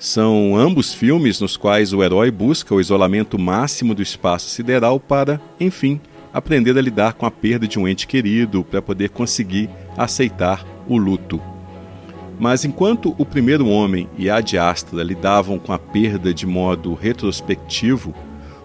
[0.00, 5.40] São ambos filmes nos quais o herói busca o isolamento máximo do espaço sideral para,
[5.60, 6.00] enfim,
[6.34, 10.98] aprender a lidar com a perda de um ente querido, para poder conseguir aceitar o
[10.98, 11.51] luto.
[12.42, 18.12] Mas enquanto o primeiro homem e a Astra lidavam com a perda de modo retrospectivo,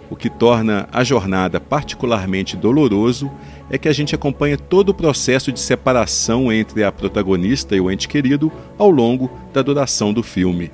[0.10, 3.30] o que torna a jornada particularmente doloroso
[3.70, 7.92] é que a gente acompanha todo o processo de separação entre a protagonista e o
[7.92, 10.72] ente querido ao longo da duração do filme.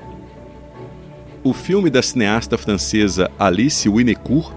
[1.44, 4.54] O filme da cineasta francesa Alice Winnecourt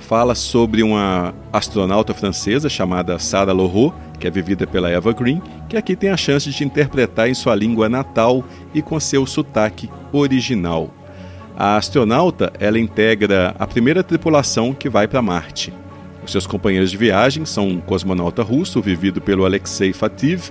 [0.00, 5.42] fala sobre uma astronauta francesa chamada Sarah Laurent que é vivida pela Eva Green,
[5.74, 9.90] que aqui tem a chance de interpretar em sua língua natal e com seu sotaque
[10.12, 10.92] original.
[11.56, 15.72] A astronauta, ela integra a primeira tripulação que vai para Marte.
[16.24, 20.50] Os seus companheiros de viagem são um cosmonauta russo, vivido pelo Alexei Fativ,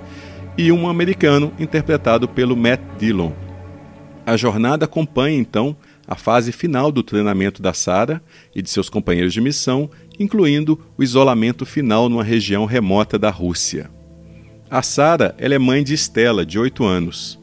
[0.58, 3.32] e um americano, interpretado pelo Matt Dillon.
[4.26, 5.76] A jornada acompanha, então,
[6.08, 8.22] a fase final do treinamento da Sarah
[8.56, 9.90] e de seus companheiros de missão
[10.20, 13.90] incluindo o isolamento final numa região remota da Rússia.
[14.74, 17.40] A Sara é mãe de Estela, de 8 anos.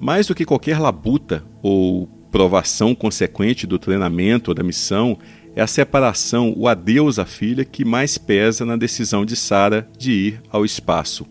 [0.00, 5.18] Mais do que qualquer labuta ou provação consequente do treinamento ou da missão,
[5.54, 10.10] é a separação, o adeus à filha que mais pesa na decisão de Sara de
[10.10, 11.26] ir ao espaço.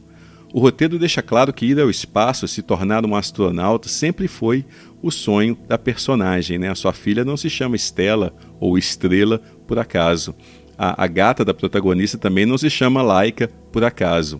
[0.54, 4.64] O roteiro deixa claro que ir ao espaço, se tornar um astronauta, sempre foi
[5.02, 6.60] o sonho da personagem.
[6.60, 6.70] Né?
[6.70, 10.36] A sua filha não se chama Estela ou Estrela por acaso.
[10.78, 14.40] A, a gata da protagonista também não se chama Laika por acaso.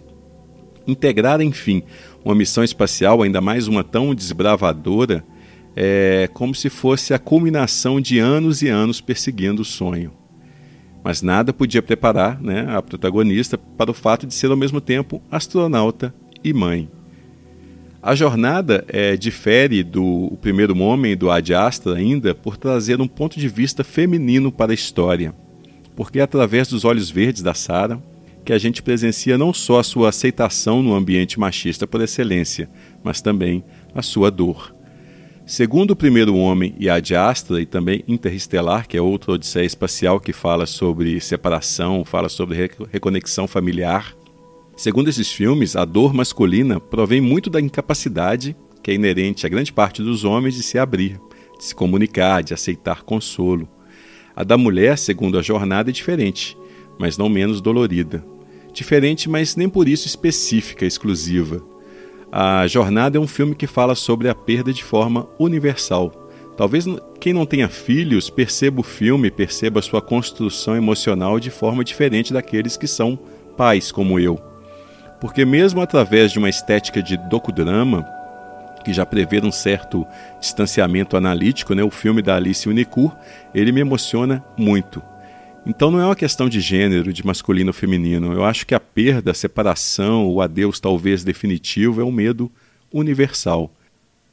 [0.88, 1.84] Integrar, enfim,
[2.24, 5.24] uma missão espacial, ainda mais uma tão desbravadora,
[5.76, 10.12] é como se fosse a culminação de anos e anos perseguindo o sonho.
[11.04, 15.22] Mas nada podia preparar né, a protagonista para o fato de ser ao mesmo tempo
[15.30, 16.90] astronauta e mãe.
[18.02, 23.40] A jornada é, difere do Primeiro Homem do Ad Astra ainda por trazer um ponto
[23.40, 25.34] de vista feminino para a história,
[25.96, 28.02] porque é através dos olhos verdes da Sara
[28.48, 32.70] que a gente presencia não só a sua aceitação no ambiente machista por excelência,
[33.04, 33.62] mas também
[33.94, 34.74] a sua dor.
[35.46, 40.18] Segundo o Primeiro Homem e Ad Astra, e também Interestelar, que é outra odisseia espacial
[40.18, 44.16] que fala sobre separação, fala sobre reconexão familiar,
[44.78, 49.74] Segundo esses filmes, a dor masculina provém muito da incapacidade que é inerente a grande
[49.74, 51.20] parte dos homens de se abrir,
[51.58, 53.68] de se comunicar, de aceitar consolo.
[54.36, 56.56] A da mulher, segundo a jornada, é diferente,
[57.00, 58.24] mas não menos dolorida.
[58.78, 61.62] Diferente, mas nem por isso específica, exclusiva.
[62.32, 66.30] A Jornada é um filme que fala sobre a perda de forma universal.
[66.56, 66.86] Talvez
[67.20, 72.78] quem não tenha filhos perceba o filme, perceba sua construção emocional de forma diferente daqueles
[72.78, 73.18] que são
[73.56, 74.40] pais, como eu
[75.20, 78.06] porque mesmo através de uma estética de docudrama,
[78.84, 80.06] que já prevê um certo
[80.40, 83.16] distanciamento analítico, né, o filme da Alice Unicur,
[83.54, 85.02] ele me emociona muito.
[85.70, 88.32] Então não é uma questão de gênero, de masculino ou feminino.
[88.32, 92.50] Eu acho que a perda, a separação, o adeus talvez definitivo é um medo
[92.90, 93.70] universal.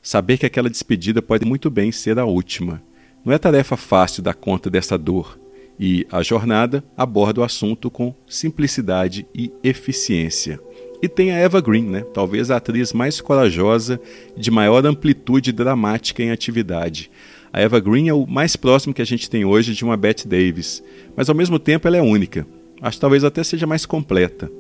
[0.01, 2.81] Saber que aquela despedida pode muito bem ser a última.
[3.25, 5.37] Não é tarefa fácil dar conta dessa dor.
[5.79, 10.61] E a jornada aborda o assunto com simplicidade e eficiência.
[11.03, 12.03] E tem a Eva Green, né?
[12.15, 14.01] talvez a atriz mais corajosa
[14.37, 17.11] de maior amplitude dramática em atividade.
[17.55, 20.27] A Eva Green é o mais próximo que a gente tem hoje de uma Bette
[20.27, 20.83] Davis,
[21.17, 22.45] mas ao mesmo tempo ela é única.
[22.83, 24.51] Acho que talvez até seja mais completa.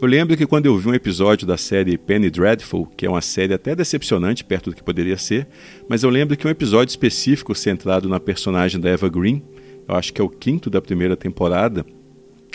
[0.00, 3.20] Eu lembro que quando eu vi um episódio da série Penny Dreadful, que é uma
[3.20, 5.46] série até decepcionante perto do que poderia ser,
[5.90, 9.42] mas eu lembro que um episódio específico centrado na personagem da Eva Green,
[9.86, 11.84] eu acho que é o quinto da primeira temporada,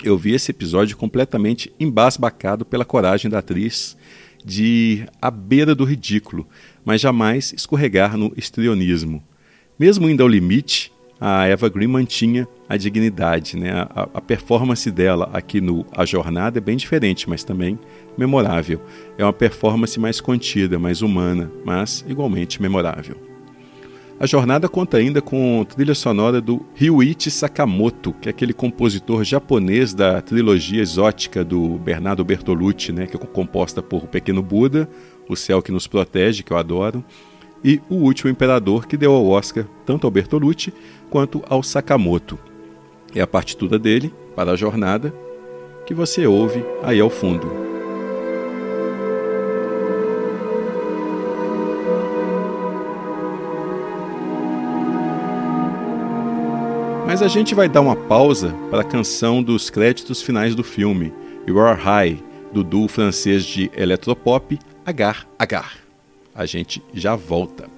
[0.03, 3.95] eu vi esse episódio completamente embasbacado pela coragem da atriz
[4.43, 6.47] de ir à beira do ridículo,
[6.83, 9.23] mas jamais escorregar no estrionismo.
[9.83, 13.57] Mesmo indo ao limite, a Eva Green mantinha a dignidade.
[13.57, 13.69] Né?
[13.69, 17.77] A, a, performance dela aqui no A Jornada é bem diferente, mas também
[18.17, 18.79] memorável.
[19.17, 23.17] É uma performance mais contida, mais humana, mas igualmente memorável.
[24.17, 29.93] A jornada conta ainda com trilha sonora do Ryuichi Sakamoto, que é aquele compositor japonês
[29.93, 34.87] da trilogia exótica do Bernardo Bertolucci, né, que é composta por O Pequeno Buda,
[35.27, 37.03] O Céu que Nos Protege, que eu adoro,
[37.63, 40.73] e O Último Imperador, que deu ao Oscar tanto ao Bertolucci
[41.09, 42.37] quanto ao Sakamoto.
[43.15, 45.13] É a partitura dele, para a jornada,
[45.85, 47.47] que você ouve aí ao fundo.
[57.05, 61.13] Mas a gente vai dar uma pausa para a canção dos créditos finais do filme,
[61.45, 65.82] You Are High, do duo francês de eletropop Agar Agar.
[66.35, 67.69] A gente já volta.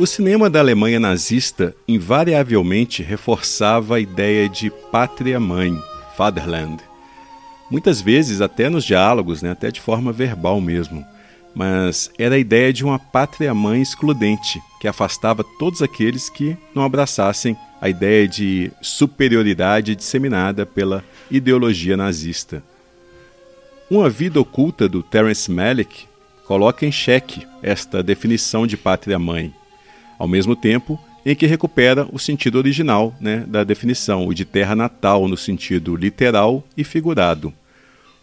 [0.00, 5.78] O cinema da Alemanha nazista invariavelmente reforçava a ideia de pátria-mãe,
[6.16, 6.82] Fatherland.
[7.70, 11.04] Muitas vezes, até nos diálogos, né, até de forma verbal mesmo.
[11.54, 17.54] Mas era a ideia de uma pátria-mãe excludente, que afastava todos aqueles que não abraçassem
[17.78, 22.62] a ideia de superioridade disseminada pela ideologia nazista.
[23.90, 26.06] Uma vida oculta do Terence Malick
[26.46, 29.59] coloca em xeque esta definição de pátria-mãe
[30.20, 34.76] ao mesmo tempo em que recupera o sentido original né, da definição, o de terra
[34.76, 37.52] natal no sentido literal e figurado.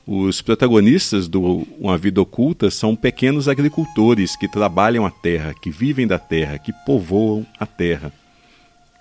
[0.06, 6.06] Os protagonistas do Uma Vida Oculta são pequenos agricultores que trabalham a terra, que vivem
[6.06, 8.13] da terra, que povoam a terra.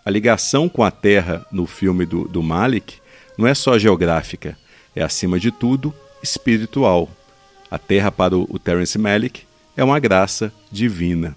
[0.04, 2.94] A ligação com a terra no filme do, do Malik
[3.36, 4.56] não é só geográfica,
[4.94, 7.10] é acima de tudo espiritual.
[7.70, 9.42] A terra para o, o Terence Malick
[9.76, 11.36] é uma graça divina.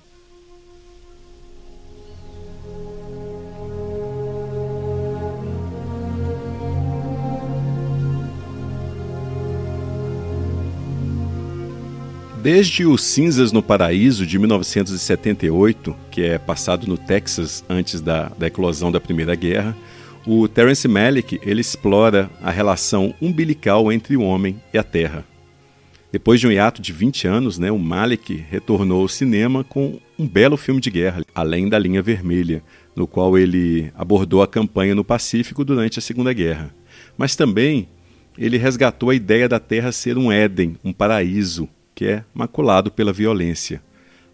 [12.41, 18.48] Desde o Cinzas no Paraíso de 1978, que é passado no Texas antes da, da
[18.48, 19.75] eclosão da Primeira Guerra,
[20.25, 25.25] o Terence Malick ele explora a relação umbilical entre o homem e a terra.
[26.13, 30.25] Depois de um hiato de 20 anos, né, o Malick retornou ao cinema com um
[30.25, 32.63] belo filme de guerra, Além da Linha Vermelha,
[32.96, 36.74] no qual ele abordou a campanha no Pacífico durante a Segunda Guerra.
[37.17, 37.89] Mas também
[38.38, 41.67] ele resgatou a ideia da Terra ser um Éden, um paraíso,
[42.00, 43.82] que é maculado pela violência.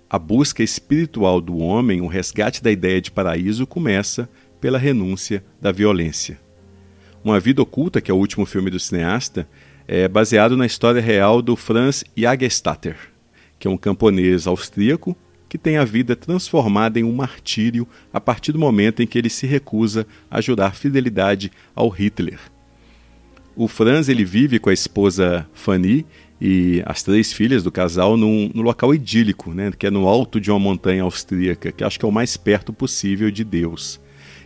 [0.08, 4.30] A busca espiritual do homem, o resgate da ideia de paraíso, começa
[4.62, 6.40] pela renúncia da violência.
[7.24, 9.50] Uma Vida Oculta, que é o último filme do cineasta,
[9.88, 12.98] é baseado na história real do Franz Jagerstatter,
[13.58, 15.18] que é um camponês austríaco
[15.50, 19.30] que tem a vida transformada em um martírio a partir do momento em que ele
[19.30, 22.38] se recusa a jurar fidelidade ao Hitler.
[23.56, 26.06] O Franz ele vive com a esposa Fanny
[26.40, 30.40] e as três filhas do casal num, num, local idílico, né, que é no alto
[30.40, 34.00] de uma montanha austríaca, que acho que é o mais perto possível de Deus.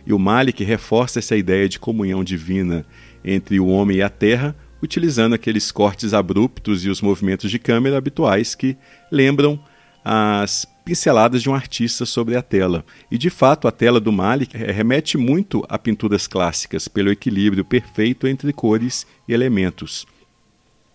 [0.06, 2.86] E o Malik reforça essa ideia de comunhão divina
[3.24, 7.98] entre o homem e a terra, utilizando aqueles cortes abruptos e os movimentos de câmera
[7.98, 8.76] habituais que
[9.12, 9.62] lembram
[10.02, 12.84] as pinceladas de um artista sobre a tela.
[13.10, 18.26] E de fato, a tela do Malik remete muito a pinturas clássicas pelo equilíbrio perfeito
[18.26, 20.06] entre cores e elementos.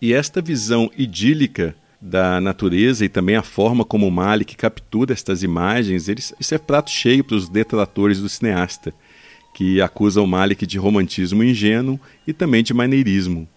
[0.00, 6.08] E esta visão idílica da natureza e também a forma como Malik captura estas imagens,
[6.08, 8.92] eles, isso é prato cheio para os detratores do cineasta,
[9.54, 13.48] que acusam Malik de romantismo ingênuo e também de maneirismo.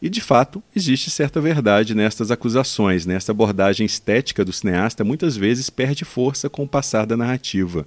[0.00, 5.68] E de fato, existe certa verdade nestas acusações, nesta abordagem estética do cineasta muitas vezes
[5.68, 7.84] perde força com o passar da narrativa.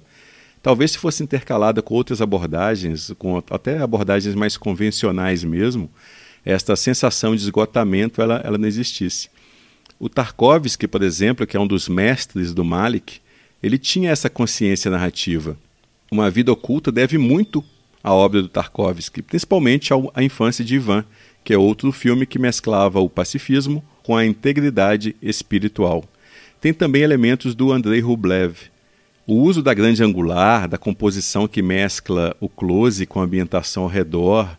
[0.62, 5.90] Talvez se fosse intercalada com outras abordagens, com até abordagens mais convencionais mesmo,
[6.44, 9.28] esta sensação de esgotamento ela, ela não existisse.
[9.98, 13.20] O Tarkovsky, por exemplo, que é um dos mestres do Malik,
[13.62, 15.56] ele tinha essa consciência narrativa.
[16.10, 17.64] Uma Vida Oculta deve muito
[18.02, 21.04] à obra do Tarkovsky, principalmente à infância de Ivan,
[21.44, 26.04] que é outro filme que mesclava o pacifismo com a integridade espiritual.
[26.60, 28.56] Tem também elementos do Andrei Rublev.
[29.26, 33.88] O uso da grande angular, da composição que mescla o close com a ambientação ao
[33.88, 34.56] redor,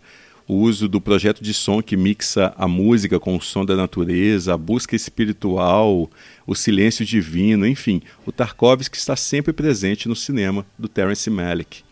[0.48, 4.54] o uso do projeto de som que mixa a música com o som da natureza,
[4.54, 6.10] a busca espiritual,
[6.46, 11.84] o silêncio divino, enfim, o Tarkovsky está sempre presente no cinema do Terence Malick.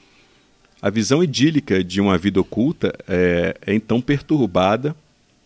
[0.82, 4.96] A visão idílica de uma vida oculta é, é então perturbada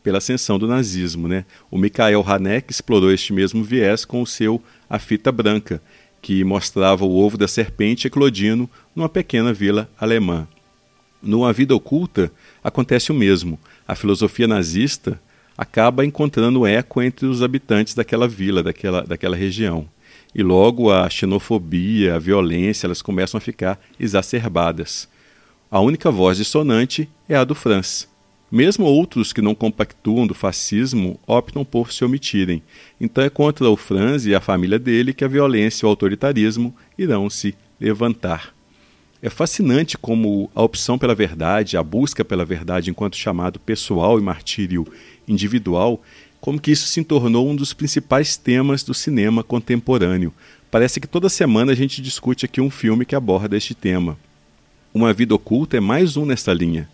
[0.01, 1.27] pela ascensão do nazismo.
[1.27, 1.45] Né?
[1.69, 5.81] O Mikhail Haneck explorou este mesmo viés com o seu A Fita Branca,
[6.21, 10.47] que mostrava o ovo da serpente eclodindo numa pequena vila alemã.
[11.21, 12.31] Numa vida oculta,
[12.63, 13.59] acontece o mesmo.
[13.87, 15.19] A filosofia nazista
[15.57, 19.87] acaba encontrando eco entre os habitantes daquela vila, daquela, daquela região.
[20.33, 25.07] E logo a xenofobia, a violência, elas começam a ficar exacerbadas.
[25.71, 28.07] A única voz dissonante é a do Franz.
[28.51, 32.61] Mesmo outros que não compactuam do fascismo optam por se omitirem.
[33.01, 36.75] Então é contra o Franz e a família dele que a violência e o autoritarismo
[36.97, 38.54] irão se levantar.
[39.21, 44.21] É fascinante como a opção pela verdade, a busca pela verdade enquanto chamado pessoal e
[44.21, 44.85] martírio
[45.27, 46.01] individual,
[46.39, 50.31] como que isso se tornou um dos principais temas do cinema contemporâneo.
[50.69, 54.17] Parece que toda semana a gente discute aqui um filme que aborda este tema.
[54.93, 56.87] Uma Vida Oculta é mais um nesta linha.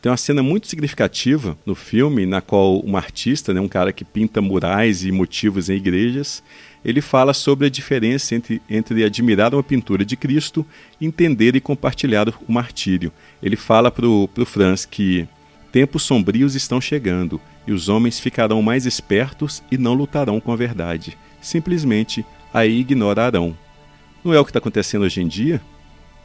[0.00, 4.04] Tem uma cena muito significativa no filme na qual um artista, né, um cara que
[4.04, 6.42] pinta murais e motivos em igrejas,
[6.84, 10.66] ele fala sobre a diferença entre, entre admirar uma pintura de Cristo,
[11.00, 13.12] entender e compartilhar o martírio.
[13.42, 15.28] Ele fala para o Franz que
[15.70, 20.56] tempos sombrios estão chegando e os homens ficarão mais espertos e não lutarão com a
[20.56, 21.16] verdade.
[21.40, 23.56] Simplesmente a ignorarão.
[24.24, 25.60] Não é o que está acontecendo hoje em dia?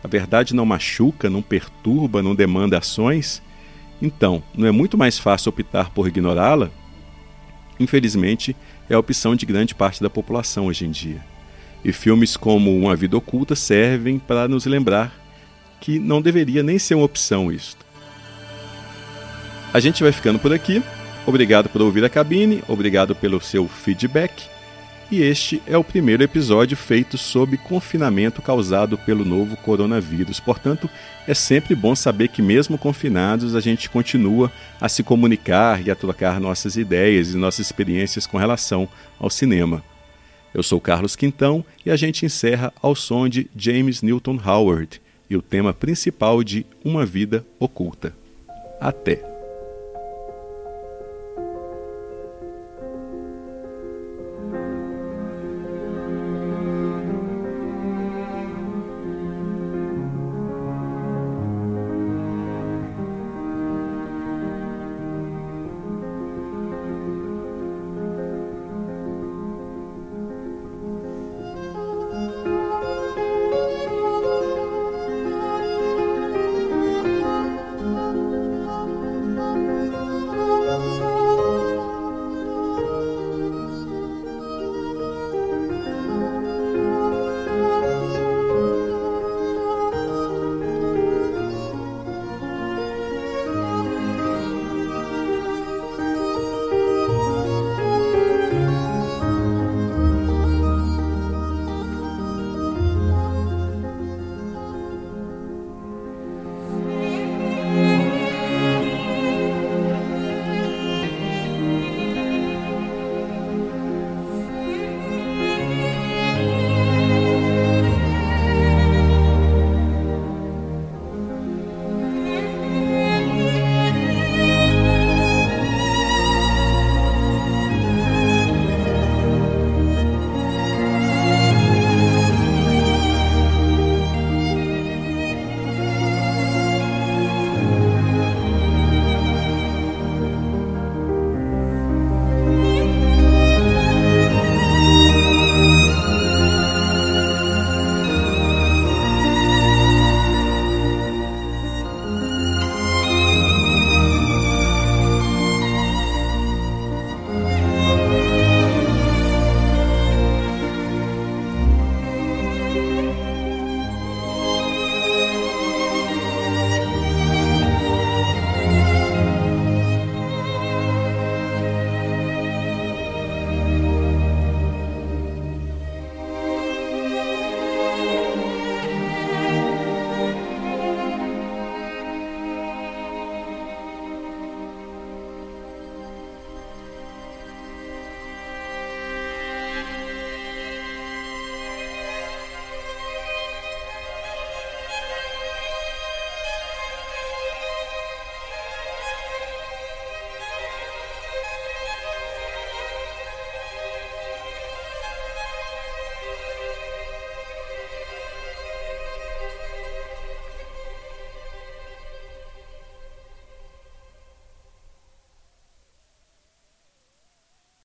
[0.04, 3.42] A verdade não machuca, não perturba, não demanda ações?
[4.02, 6.70] Então, não é muito mais fácil optar por ignorá-la?
[7.80, 8.56] Infelizmente,
[8.90, 11.22] é a opção de grande parte da população hoje em dia.
[11.84, 15.14] E filmes como Uma Vida Oculta servem para nos lembrar
[15.80, 17.86] que não deveria nem ser uma opção isto.
[19.74, 20.82] A gente vai ficando por aqui.
[21.26, 24.57] Obrigado por ouvir a cabine, obrigado pelo seu feedback
[25.10, 30.40] e este é o primeiro episódio feito sob confinamento causado pelo novo coronavírus.
[30.40, 30.90] Portanto,
[31.26, 35.96] é sempre bom saber que, mesmo confinados, a gente continua a se comunicar e a
[35.96, 38.88] trocar nossas ideias e nossas experiências com relação
[39.20, 39.84] ao cinema.
[40.54, 45.38] Eu sou Carlos Quintão e a gente encerra ao som de James Newton Howard e
[45.38, 48.14] o tema principal de Uma Vida Oculta.
[48.80, 49.37] Até!